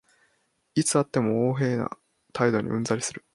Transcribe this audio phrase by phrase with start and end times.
[0.73, 1.89] いつ会っても横柄な
[2.33, 3.23] 態度にうんざりする